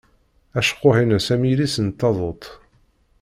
[0.57, 2.43] Acekkuḥ-ines am yilis n taduḍt.